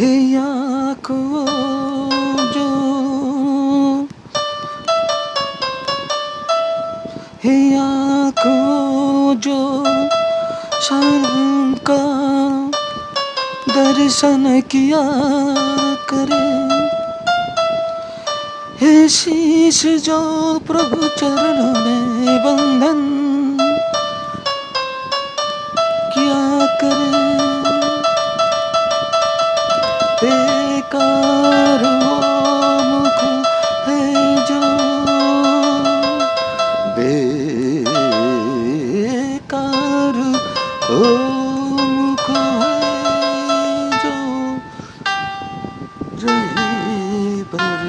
जो। 0.00 0.38
दर्शन 13.74 14.60
किया 14.60 15.00
करे। 16.12 16.58
हे 18.80 19.08
शीश 19.08 19.86
जो 19.86 20.58
प्रभु 20.58 21.08
चरण 21.08 21.62
में 21.62 22.38
बंधन 22.38 23.17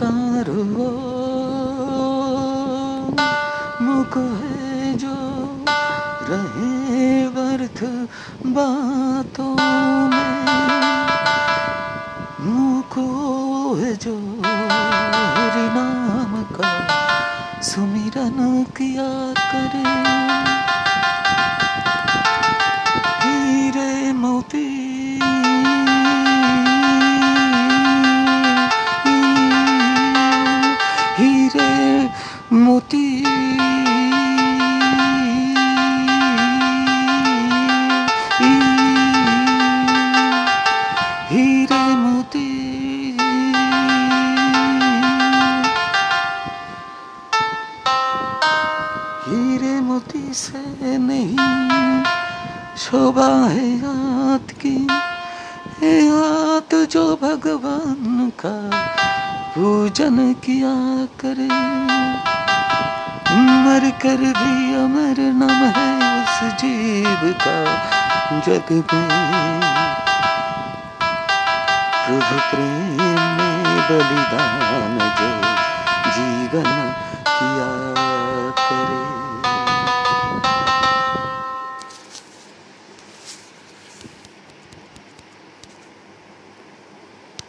वो 0.00 0.90
मुख 3.82 4.16
है 4.16 4.94
जो 4.94 5.14
रहे 6.28 7.28
बर्थ 7.28 7.84
बातों 8.46 9.56
में। 10.08 10.46
मुख 12.40 12.98
है 13.80 13.96
जो 13.96 14.16
हरि 14.16 15.68
नाम 15.74 16.42
का 16.42 16.88
सुमिरन 17.60 18.64
किया 18.64 19.34
करे। 19.52 20.53
मोती 32.94 33.24
हीरे 41.30 41.84
मोती 41.96 42.48
हीरे 49.26 49.80
मोती 49.80 50.32
से 50.34 50.96
नहीं 50.98 51.36
शोभा 52.76 53.28
है 53.46 53.68
हाथ 53.78 54.54
की 54.60 54.76
है 55.80 55.94
हाथ 56.08 56.74
जो 56.86 57.04
भगवान 57.22 58.30
का 58.44 58.56
पूजन 59.56 60.32
किया 60.44 60.74
करे 61.20 61.48
मर 63.64 63.84
कर 64.02 64.22
भी 64.38 64.74
अमर 64.74 65.20
नम 65.34 65.60
है 65.76 65.90
उस 66.08 66.40
जीव 66.60 67.22
का 67.42 67.56
जग 68.46 68.72
में। 68.72 69.62
प्रभु 72.04 72.36
प्रेम 72.50 73.22
में 73.38 73.80
बलिदान 73.88 74.98
जो 75.20 75.30
जीवन 76.10 76.70
किया 77.28 77.72
करे। 78.60 79.13